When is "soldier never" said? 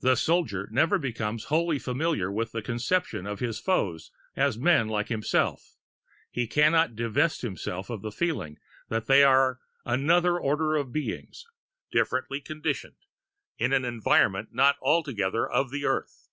0.16-0.98